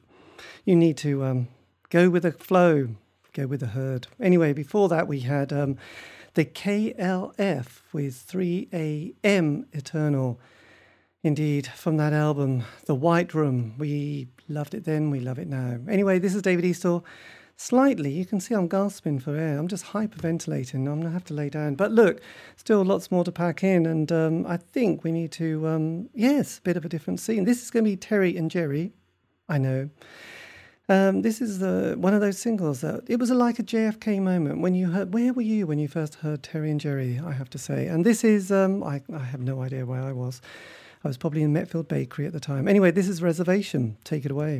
you 0.66 0.76
need 0.76 0.97
to 0.97 1.24
um, 1.24 1.47
go 1.89 2.10
with 2.10 2.24
the 2.24 2.32
flow, 2.32 2.89
go 3.34 3.47
with 3.47 3.62
the 3.62 3.68
herd. 3.68 4.08
Anyway, 4.20 4.54
before 4.54 4.89
that, 4.89 5.08
we 5.08 5.22
had 5.22 5.51
um, 5.51 5.78
the 6.36 6.45
KLF 6.45 7.82
with 7.91 8.26
3AM 8.28 9.66
Eternal. 9.74 10.39
Indeed, 11.24 11.68
from 11.68 11.95
that 11.97 12.12
album, 12.12 12.64
The 12.86 12.95
White 12.95 13.34
Room. 13.34 13.76
We 13.78 14.28
loved 14.49 14.74
it 14.74 14.84
then, 14.84 15.10
we 15.10 15.22
love 15.22 15.39
it 15.39 15.47
now. 15.47 15.80
Anyway, 15.89 16.20
this 16.20 16.36
is 16.36 16.41
David 16.41 16.66
Eastaugh. 16.66 17.01
Slightly, 17.64 18.11
you 18.11 18.26
can 18.26 18.41
see 18.41 18.53
I'm 18.53 18.68
gasping 18.68 19.20
for 19.20 19.38
air. 19.38 19.57
I'm 19.57 19.70
just 19.70 19.86
hyperventilating. 19.86 20.86
I'm 20.86 20.99
going 20.99 21.03
to 21.03 21.09
have 21.11 21.24
to 21.24 21.34
lay 21.34 21.47
down. 21.47 21.76
But 21.76 21.93
look, 21.93 22.20
still 22.57 22.84
lots 22.84 23.09
more 23.09 23.24
to 23.24 23.32
pack 23.32 23.64
in. 23.64 23.86
And 23.86 24.11
um, 24.11 24.45
I 24.45 24.57
think 24.57 25.05
we 25.05 25.14
need 25.14 25.32
to, 25.32 25.66
um, 25.66 26.09
yes, 26.14 26.57
a 26.57 26.61
bit 26.61 26.76
of 26.76 26.84
a 26.84 26.89
different 26.89 27.22
scene. 27.22 27.45
This 27.45 27.64
is 27.64 27.72
going 27.72 27.86
to 27.86 27.89
be 27.89 27.95
Terry 27.95 28.36
and 28.36 28.51
Gerry. 28.51 28.91
I 29.47 29.59
know. 29.59 29.89
Um, 30.89 31.22
this 31.22 31.39
is 31.39 31.61
one 31.95 32.14
of 32.14 32.20
those 32.20 32.38
singles 32.38 32.82
that 32.82 33.05
it 33.07 33.18
was 33.18 33.30
a, 33.30 33.34
like 33.34 33.59
a 33.59 33.64
JFK 33.64 34.22
moment 34.22 34.59
when 34.59 34.76
you 34.76 34.91
heard. 34.91 35.14
Where 35.14 35.32
were 35.32 35.41
you 35.41 35.66
when 35.66 35.80
you 35.80 35.88
first 35.88 36.16
heard 36.16 36.43
Terry 36.43 36.70
and 36.70 36.82
Gerry? 36.82 37.22
I 37.26 37.32
have 37.32 37.49
to 37.51 37.57
say, 37.57 37.88
and 37.88 38.05
this 38.05 38.26
is 38.26 38.51
um, 38.51 38.84
I, 38.84 39.01
I 39.16 39.24
have 39.24 39.39
no 39.39 39.61
idea 39.61 39.86
where 39.86 40.03
I 40.03 40.11
was. 40.11 40.41
I 41.05 41.07
was 41.07 41.16
probably 41.16 41.43
in 41.43 41.53
Metfield 41.53 41.88
Bakery 41.88 42.26
at 42.26 42.34
the 42.34 42.41
time. 42.41 42.68
Anyway, 42.68 42.91
this 42.91 43.07
is 43.07 43.22
Reservation. 43.22 43.95
Take 44.03 44.26
it 44.26 44.32
away. 44.32 44.59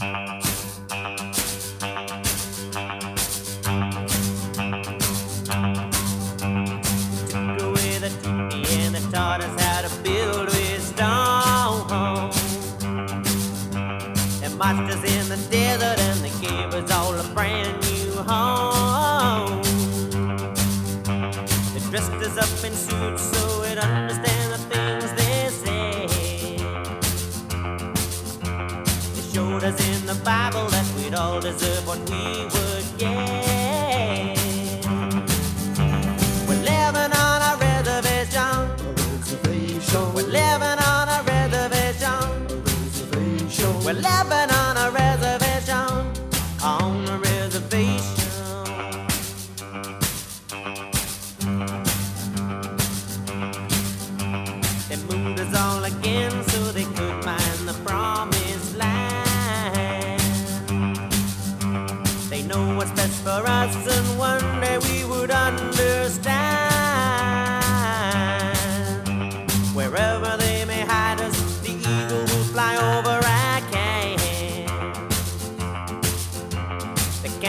Deserve 31.94 32.38
what 32.38 32.43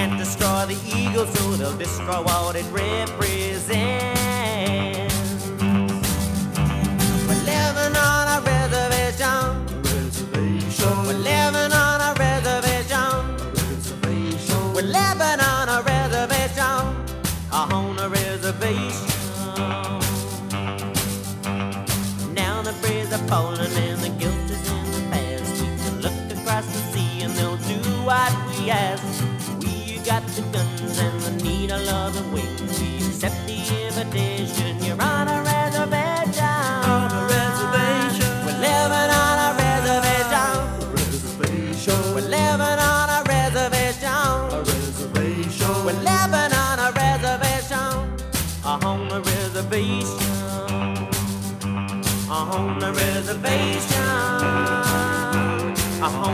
can't 0.07 0.19
destroy 0.19 0.67
the 0.67 0.79
eagle, 0.99 1.27
so 1.27 1.53
they'll 1.53 1.77
destroy 1.79 2.21
what 2.23 2.57
it 2.57 2.67
represents. 2.71 3.75
We're 7.27 7.45
living 7.53 7.97
on 7.97 8.25
a 8.35 8.39
reservation. 8.45 9.65
reservation. 9.83 10.97
We're 11.07 11.25
living 11.33 11.73
on 11.73 11.99
a 12.09 12.13
reservation. 12.19 13.13
We're 14.75 14.91
living 15.01 15.41
on 15.53 15.69
a 15.77 15.81
reservation. 15.83 16.77
On 17.51 17.99
a 17.99 18.09
reservation. 18.09 19.09
Now 22.35 22.61
the 22.61 22.75
breeze 22.83 23.11
are 23.11 23.27
falling 23.29 23.61
and 23.61 24.01
the 24.01 24.13
guilt 24.21 24.51
is 24.51 24.71
in 24.71 24.85
the 24.97 25.03
past. 25.13 25.63
We 25.63 25.69
can 25.83 25.95
look 26.03 26.39
across 26.39 26.67
the 26.67 26.83
sea 26.93 27.23
and 27.23 27.33
they'll 27.37 27.57
do 27.57 27.81
what 28.05 28.33
we 28.51 28.71
ask. 28.71 29.14
The 30.35 30.43
guns 30.51 30.99
and 30.99 31.21
the 31.21 31.31
needle 31.45 31.89
of 31.89 32.13
the 32.13 32.23
wings. 32.35 32.81
We 32.81 32.97
accept 33.07 33.47
the 33.47 33.55
invitation. 33.87 34.83
You're 34.83 35.01
on 35.01 35.29
a 35.29 35.41
reservation. 35.47 36.43
On 36.43 37.07
a 37.07 37.23
reservation. 37.31 38.35
We're 38.43 38.59
living 38.59 39.11
on 39.15 39.39
a 39.39 39.55
reservation. 39.63 40.51
We're 42.15 42.27
living 42.27 42.79
on 42.83 43.09
a 43.11 43.23
reservation. 43.31 44.27
We're 45.87 46.03
living 46.03 46.53
on 46.67 46.79
a 46.81 46.91
reservation. 46.99 47.95
A 48.65 48.67
home 48.83 49.07
on 49.07 49.13
a 49.13 49.21
reservation. 49.21 50.19
On 52.29 52.83
a 52.83 52.91
reservation. 52.91 54.03
On 56.03 56.03
a 56.03 56.11
reservation. 56.11 56.34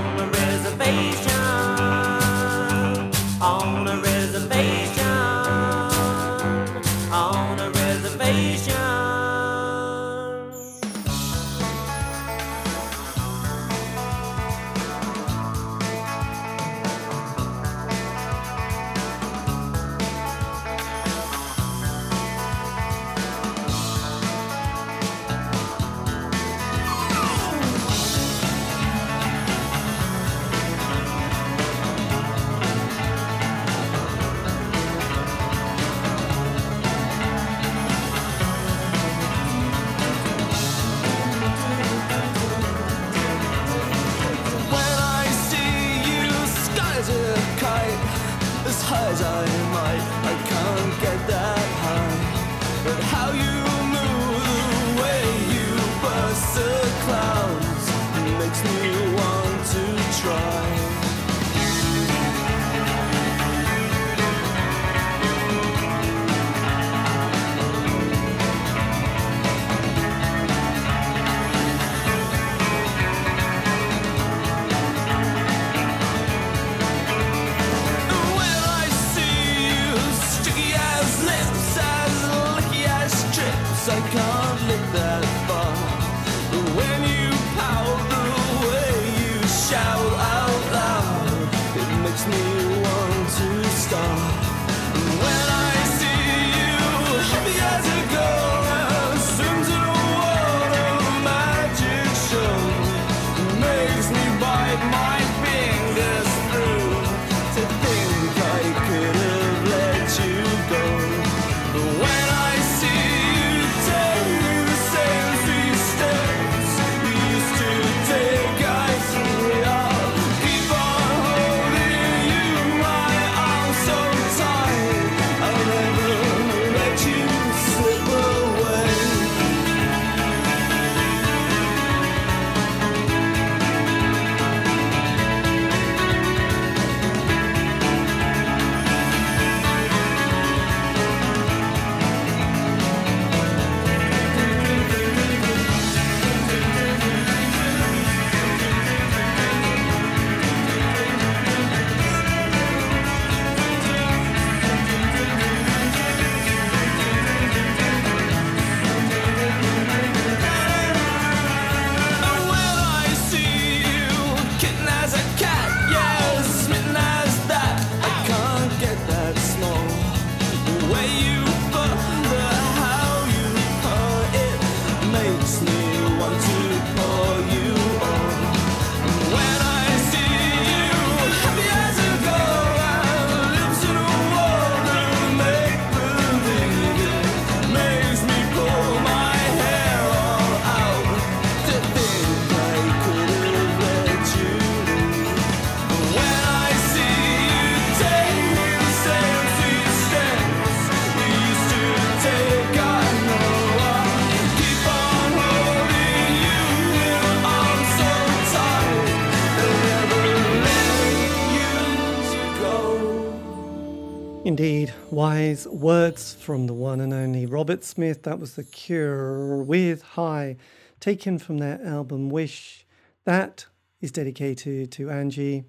Words 215.50 216.34
from 216.34 216.68
the 216.68 216.72
one 216.72 217.00
and 217.00 217.12
only 217.12 217.44
Robert 217.44 217.82
Smith. 217.82 218.22
That 218.22 218.38
was 218.38 218.54
The 218.54 218.62
Cure 218.62 219.56
with 219.64 220.00
High, 220.00 220.56
taken 221.00 221.40
from 221.40 221.58
their 221.58 221.84
album 221.84 222.30
Wish. 222.30 222.86
That 223.24 223.66
is 224.00 224.12
dedicated 224.12 224.92
to 224.92 225.10
Angie, 225.10 225.64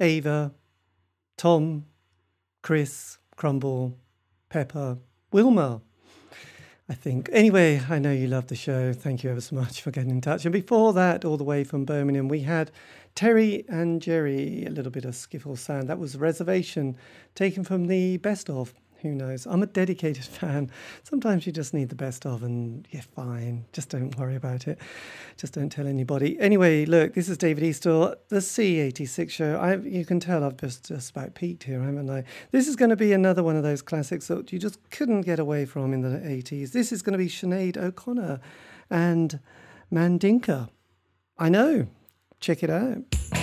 Ava, 0.00 0.52
Tom, 1.36 1.86
Chris, 2.62 3.18
Crumble, 3.36 3.96
Pepper, 4.48 4.98
Wilma. 5.30 5.80
I 6.88 6.94
think. 6.94 7.30
Anyway, 7.32 7.80
I 7.88 8.00
know 8.00 8.10
you 8.10 8.26
love 8.26 8.48
the 8.48 8.56
show. 8.56 8.92
Thank 8.92 9.22
you 9.22 9.30
ever 9.30 9.40
so 9.40 9.54
much 9.54 9.80
for 9.80 9.92
getting 9.92 10.10
in 10.10 10.20
touch. 10.20 10.44
And 10.44 10.52
before 10.52 10.92
that, 10.94 11.24
all 11.24 11.36
the 11.36 11.44
way 11.44 11.62
from 11.62 11.84
Birmingham, 11.84 12.26
we 12.26 12.40
had 12.40 12.72
Terry 13.14 13.64
and 13.68 14.02
Gerry, 14.02 14.64
a 14.66 14.70
little 14.70 14.90
bit 14.90 15.04
of 15.04 15.14
skiffle 15.14 15.56
sound. 15.56 15.88
That 15.88 16.00
was 16.00 16.16
Reservation, 16.16 16.96
taken 17.36 17.62
from 17.62 17.86
the 17.86 18.16
best 18.16 18.50
of. 18.50 18.74
Who 19.02 19.14
knows? 19.14 19.46
I'm 19.46 19.62
a 19.62 19.66
dedicated 19.66 20.24
fan. 20.38 20.70
Sometimes 21.02 21.46
you 21.46 21.52
just 21.52 21.72
need 21.72 21.88
the 21.88 21.94
best 21.94 22.26
of, 22.26 22.42
and 22.42 22.86
you're 22.90 23.02
fine. 23.02 23.64
Just 23.72 23.88
don't 23.88 24.16
worry 24.18 24.36
about 24.36 24.68
it. 24.68 24.78
Just 25.36 25.54
don't 25.54 25.70
tell 25.70 25.86
anybody. 25.86 26.38
Anyway, 26.38 26.84
look, 26.84 27.14
this 27.14 27.28
is 27.28 27.38
David 27.38 27.64
Eastaugh, 27.64 28.16
the 28.28 28.36
C86 28.36 29.30
show. 29.30 29.56
I, 29.56 29.76
you 29.76 30.04
can 30.04 30.20
tell 30.20 30.44
I've 30.44 30.56
just, 30.56 30.88
just 30.88 31.10
about 31.10 31.34
peaked 31.34 31.64
here, 31.64 31.80
haven't 31.82 32.10
I? 32.10 32.24
This 32.50 32.68
is 32.68 32.76
going 32.76 32.90
to 32.90 32.96
be 32.96 33.12
another 33.12 33.42
one 33.42 33.56
of 33.56 33.62
those 33.62 33.82
classics 33.82 34.28
that 34.28 34.52
you 34.52 34.58
just 34.58 34.78
couldn't 34.90 35.22
get 35.22 35.38
away 35.38 35.64
from 35.64 35.92
in 35.92 36.02
the 36.02 36.18
80s. 36.18 36.72
This 36.72 36.92
is 36.92 37.02
going 37.02 37.12
to 37.12 37.18
be 37.18 37.28
Sinead 37.28 37.76
O'Connor 37.76 38.40
and 38.90 39.40
Mandinka. 39.92 40.68
I 41.38 41.48
know. 41.48 41.86
Check 42.40 42.62
it 42.62 42.70
out. 42.70 43.39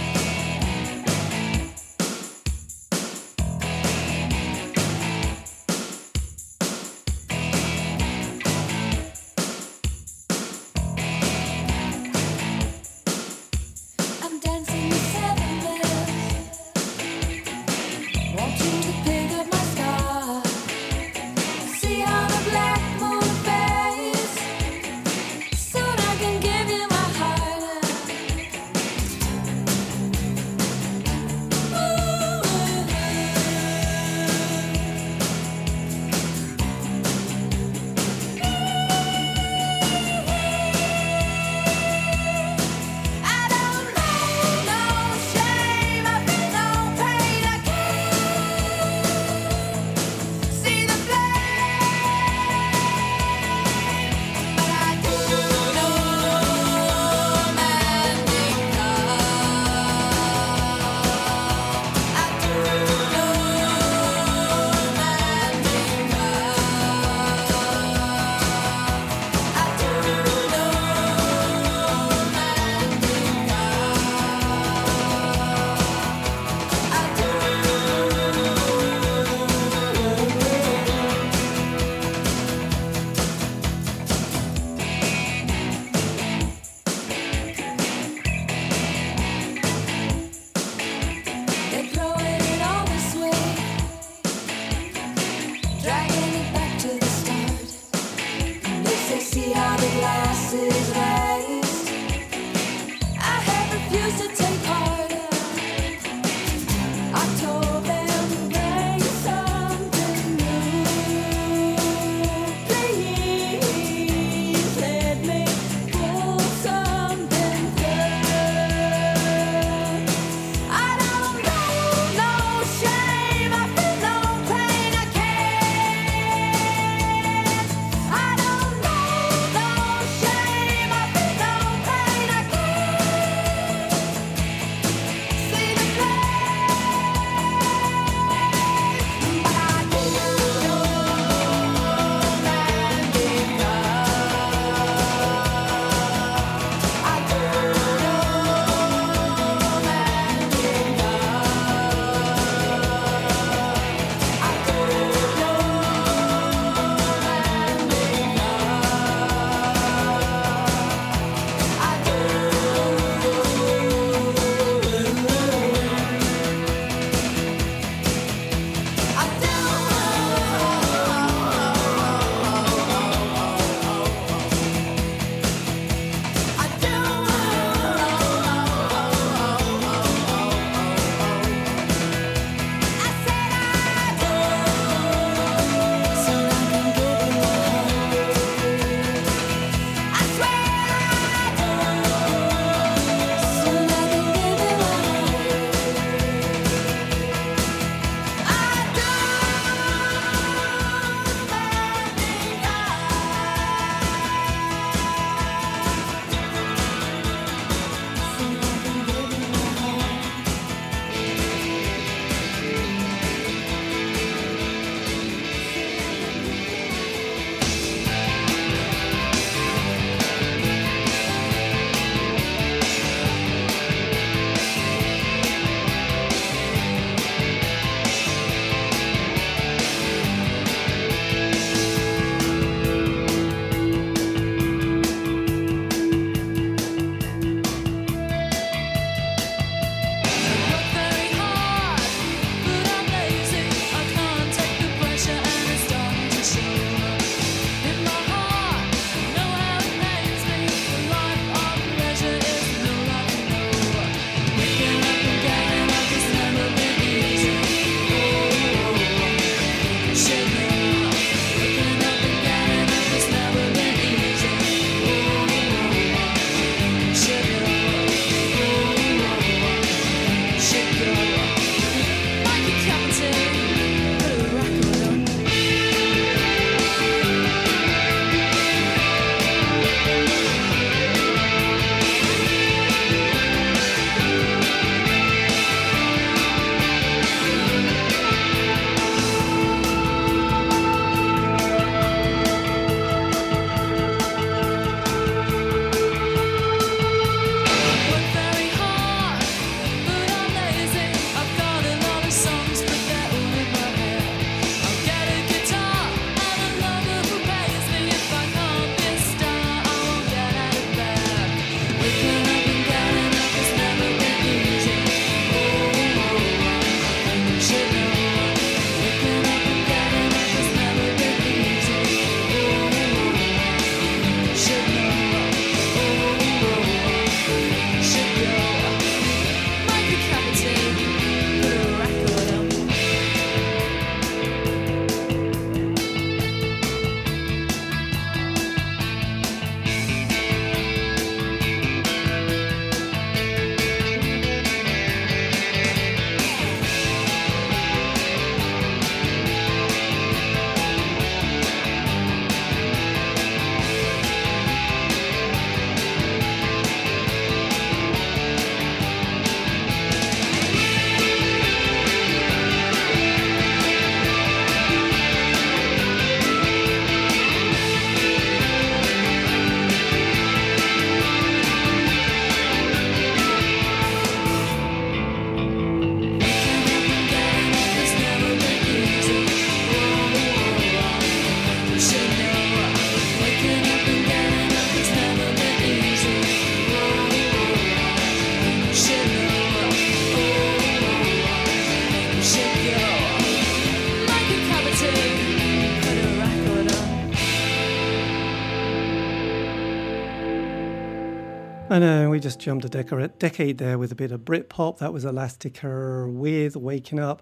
We 402.38 402.42
just 402.42 402.60
jumped 402.60 402.86
a 402.86 402.90
decade, 402.90 403.40
decade 403.40 403.80
there 403.80 403.98
with 403.98 404.12
a 404.12 404.16
bit 404.16 404.32
of 404.32 404.42
Britpop. 404.42 405.00
That 405.00 405.12
was 405.12 405.26
Elastica 405.26 406.28
with 406.30 406.76
Waking 406.76 407.20
Up 407.20 407.42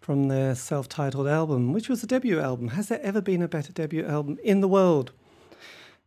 from 0.00 0.26
their 0.26 0.56
self 0.56 0.88
titled 0.88 1.28
album, 1.28 1.72
which 1.72 1.88
was 1.88 2.02
a 2.02 2.08
debut 2.08 2.40
album. 2.40 2.66
Has 2.70 2.88
there 2.88 2.98
ever 3.04 3.20
been 3.20 3.40
a 3.40 3.46
better 3.46 3.72
debut 3.72 4.04
album 4.04 4.38
in 4.42 4.60
the 4.60 4.66
world? 4.66 5.12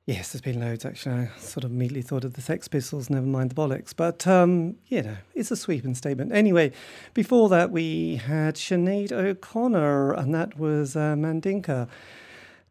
Yes, 0.06 0.34
there's 0.34 0.42
been 0.42 0.60
loads 0.60 0.84
actually. 0.84 1.16
I 1.16 1.30
sort 1.38 1.64
of 1.64 1.72
immediately 1.72 2.02
thought 2.02 2.26
of 2.26 2.34
the 2.34 2.42
Sex 2.42 2.68
Pistols, 2.68 3.10
never 3.10 3.26
mind 3.26 3.52
the 3.52 3.56
bollocks. 3.56 3.94
But, 3.96 4.28
um, 4.28 4.76
you 4.88 5.02
know, 5.02 5.16
it's 5.34 5.50
a 5.50 5.56
sweeping 5.56 5.96
statement. 5.96 6.34
Anyway, 6.34 6.74
before 7.14 7.48
that, 7.48 7.72
we 7.72 8.18
had 8.18 8.56
Sinead 8.56 9.14
O'Connor, 9.14 10.12
and 10.12 10.36
that 10.36 10.60
was 10.60 10.98
uh, 10.98 11.16
Mandinka, 11.16 11.88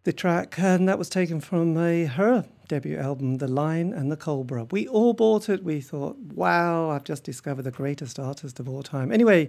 the 0.05 0.13
track, 0.13 0.59
and 0.59 0.89
that 0.89 0.99
was 0.99 1.09
taken 1.09 1.41
from 1.41 1.77
a, 1.77 2.05
her 2.05 2.45
debut 2.69 2.99
album, 2.99 3.39
The 3.39 3.49
Lion 3.49 3.93
and 3.93 4.13
the 4.13 4.17
Cobra. 4.17 4.67
We 4.71 4.87
all 4.87 5.13
bought 5.15 5.49
it. 5.49 5.65
We 5.65 5.81
thought, 5.81 6.17
wow, 6.19 6.91
I've 6.91 7.05
just 7.05 7.25
discovered 7.25 7.63
the 7.63 7.71
greatest 7.71 8.19
artist 8.19 8.61
of 8.61 8.69
all 8.69 8.83
time. 8.83 9.13
Anyway, 9.13 9.49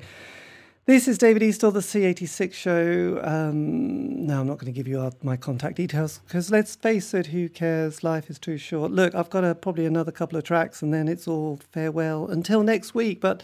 this 0.86 1.08
is 1.08 1.18
David 1.18 1.42
Eastaugh, 1.42 1.74
the 1.74 1.80
C86 1.80 2.54
show. 2.54 3.20
Um, 3.24 4.28
now, 4.28 4.42
I'm 4.42 4.48
not 4.48 4.60
going 4.60 4.72
to 4.72 4.72
give 4.72 4.88
you 4.88 5.12
my 5.24 5.36
contact 5.36 5.78
details 5.78 6.20
because 6.28 6.52
let's 6.52 6.76
face 6.76 7.14
it, 7.14 7.28
who 7.28 7.50
cares? 7.50 8.04
Life 8.04 8.30
is 8.30 8.38
too 8.38 8.58
short. 8.58 8.92
Look, 8.92 9.16
I've 9.16 9.30
got 9.32 9.44
a, 9.44 9.56
probably 9.56 9.86
another 9.88 10.12
couple 10.12 10.38
of 10.38 10.44
tracks 10.44 10.82
and 10.82 10.94
then 10.94 11.08
it's 11.08 11.28
all 11.28 11.60
farewell 11.72 12.28
until 12.28 12.62
next 12.62 12.94
week. 12.94 13.20
But 13.20 13.42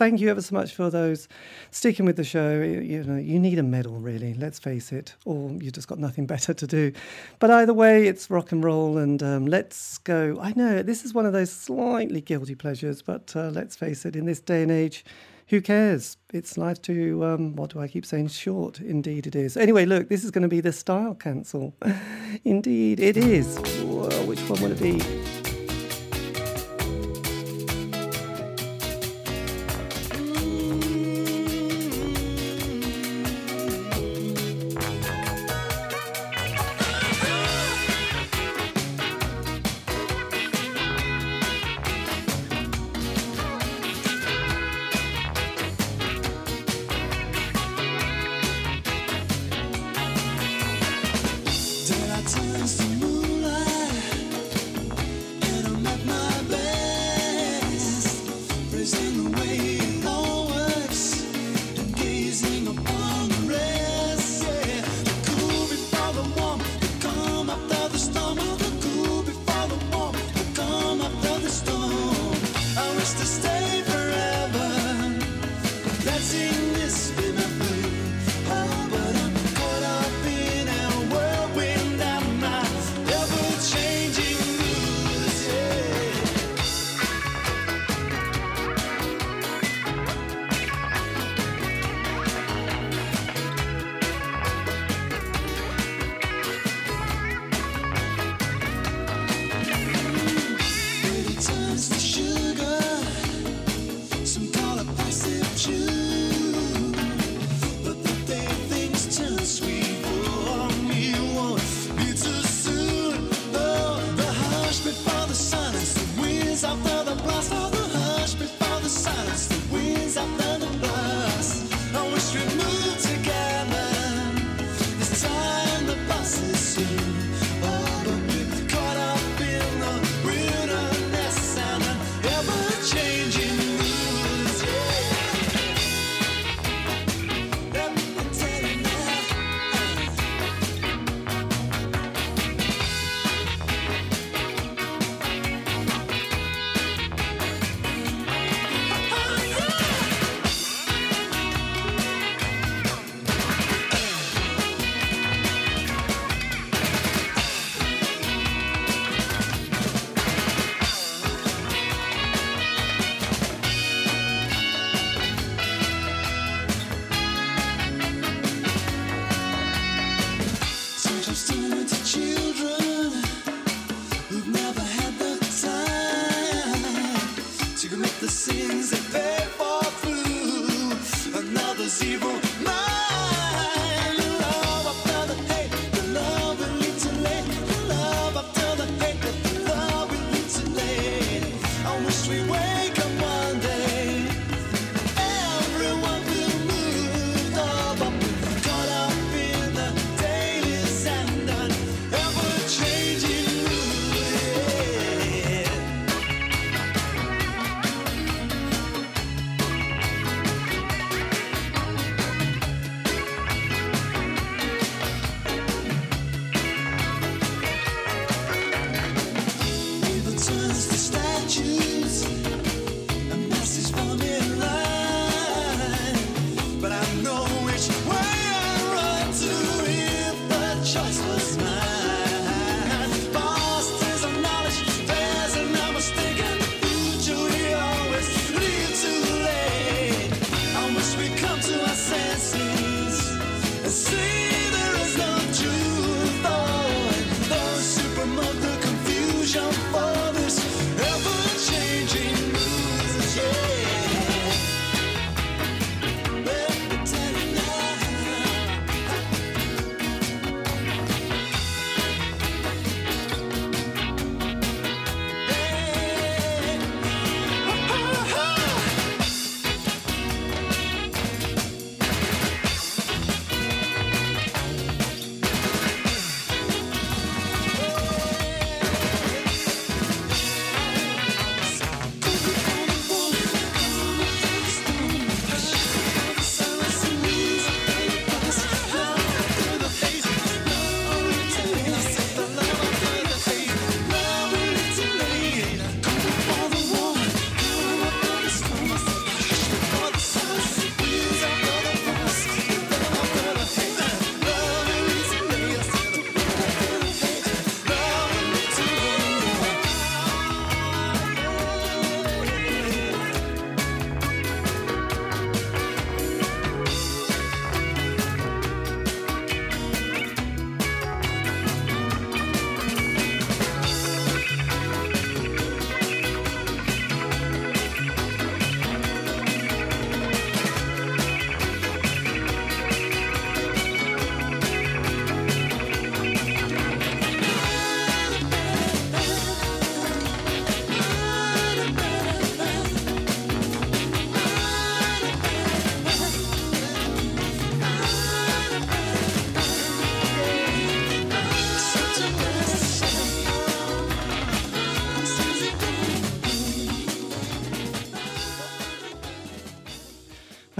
thank 0.00 0.18
you 0.18 0.30
ever 0.30 0.40
so 0.40 0.54
much 0.54 0.74
for 0.74 0.88
those 0.88 1.28
sticking 1.70 2.06
with 2.06 2.16
the 2.16 2.24
show. 2.24 2.62
You, 2.62 2.80
you 2.80 3.04
know, 3.04 3.18
you 3.18 3.38
need 3.38 3.58
a 3.58 3.62
medal, 3.62 3.96
really. 3.96 4.32
Let's 4.32 4.58
face 4.58 4.92
it, 4.92 5.14
or 5.26 5.50
you 5.60 5.70
just 5.70 5.88
got 5.88 5.98
nothing 5.98 6.24
better 6.34 6.54
to 6.54 6.66
do. 6.66 6.92
But 7.38 7.50
either 7.50 7.74
way, 7.74 8.06
it's 8.06 8.30
rock 8.30 8.50
and 8.50 8.64
roll, 8.64 8.96
and 8.96 9.22
um, 9.22 9.44
let's 9.44 9.98
go. 9.98 10.38
I 10.40 10.54
know 10.56 10.82
this 10.82 11.04
is 11.04 11.12
one 11.12 11.26
of 11.26 11.34
those 11.34 11.52
slightly 11.52 12.22
guilty 12.22 12.54
pleasures, 12.54 13.02
but 13.02 13.36
uh, 13.36 13.50
let's 13.50 13.76
face 13.76 14.06
it, 14.06 14.16
in 14.16 14.24
this 14.24 14.40
day 14.40 14.62
and 14.62 14.72
age. 14.72 15.04
Who 15.48 15.60
cares? 15.60 16.16
It's 16.32 16.56
life 16.56 16.80
too, 16.80 17.22
um, 17.24 17.56
what 17.56 17.70
do 17.70 17.80
I 17.80 17.88
keep 17.88 18.06
saying? 18.06 18.28
Short. 18.28 18.80
Indeed, 18.80 19.26
it 19.26 19.34
is. 19.34 19.56
Anyway, 19.56 19.84
look, 19.84 20.08
this 20.08 20.24
is 20.24 20.30
going 20.30 20.42
to 20.42 20.48
be 20.48 20.60
the 20.60 20.72
Style 20.72 21.14
Council. 21.14 21.74
Indeed, 22.44 23.00
it 23.00 23.16
is. 23.16 23.58
Whoa, 23.82 24.08
which 24.26 24.40
one 24.48 24.62
will 24.62 24.72
it 24.72 24.80
be? 24.80 25.39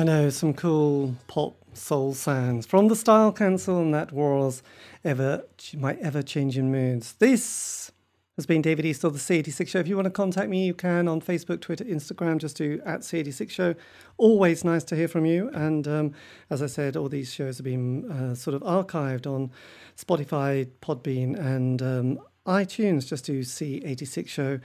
I 0.00 0.02
know 0.02 0.30
some 0.30 0.54
cool 0.54 1.14
pop 1.26 1.56
soul 1.74 2.14
sounds 2.14 2.64
from 2.64 2.88
the 2.88 2.96
Style 2.96 3.34
Council, 3.34 3.82
and 3.82 3.92
that 3.92 4.12
was 4.12 4.62
ever 5.04 5.44
my 5.76 5.92
ever 6.00 6.22
changing 6.22 6.72
moods. 6.72 7.12
This 7.18 7.92
has 8.38 8.46
been 8.46 8.62
David 8.62 8.86
Eastaugh 8.86 9.12
the 9.12 9.18
C86 9.18 9.68
Show. 9.68 9.78
If 9.78 9.88
you 9.88 9.96
want 9.96 10.06
to 10.06 10.10
contact 10.10 10.48
me, 10.48 10.64
you 10.64 10.72
can 10.72 11.06
on 11.06 11.20
Facebook, 11.20 11.60
Twitter, 11.60 11.84
Instagram. 11.84 12.38
Just 12.38 12.56
do 12.56 12.80
at 12.86 13.00
C86 13.00 13.50
Show. 13.50 13.74
Always 14.16 14.64
nice 14.64 14.84
to 14.84 14.96
hear 14.96 15.06
from 15.06 15.26
you. 15.26 15.50
And 15.50 15.86
um, 15.86 16.14
as 16.48 16.62
I 16.62 16.66
said, 16.66 16.96
all 16.96 17.10
these 17.10 17.30
shows 17.30 17.58
have 17.58 17.64
been 17.64 18.10
uh, 18.10 18.34
sort 18.34 18.54
of 18.54 18.62
archived 18.62 19.26
on 19.26 19.50
Spotify, 19.98 20.66
Podbean, 20.80 21.38
and 21.38 21.82
um, 21.82 22.20
iTunes. 22.46 23.06
Just 23.06 23.26
do 23.26 23.40
C86 23.40 24.28
Show. 24.28 24.60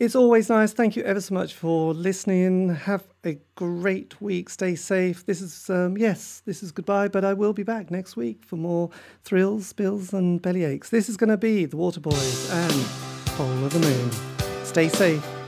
It's 0.00 0.16
always 0.16 0.48
nice. 0.48 0.72
Thank 0.72 0.96
you 0.96 1.02
ever 1.02 1.20
so 1.20 1.34
much 1.34 1.52
for 1.52 1.92
listening. 1.92 2.74
Have 2.74 3.04
a 3.22 3.38
great 3.54 4.18
week. 4.18 4.48
Stay 4.48 4.74
safe. 4.74 5.26
This 5.26 5.42
is, 5.42 5.68
um, 5.68 5.98
yes, 5.98 6.42
this 6.46 6.62
is 6.62 6.72
goodbye, 6.72 7.08
but 7.08 7.22
I 7.22 7.34
will 7.34 7.52
be 7.52 7.64
back 7.64 7.90
next 7.90 8.16
week 8.16 8.42
for 8.42 8.56
more 8.56 8.88
thrills, 9.24 9.66
spills, 9.66 10.14
and 10.14 10.40
belly 10.40 10.64
aches. 10.64 10.88
This 10.88 11.10
is 11.10 11.18
going 11.18 11.28
to 11.28 11.36
be 11.36 11.66
the 11.66 11.76
Waterboys 11.76 12.50
and 12.50 12.72
Whole 13.32 13.62
of 13.62 13.74
the 13.74 13.80
Moon. 13.80 14.64
Stay 14.64 14.88
safe. 14.88 15.39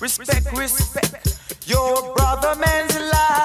Respect, 0.00 0.56
respect 0.56 1.38
your 1.66 2.14
brother 2.14 2.54
man's 2.58 2.98
life. 2.98 3.39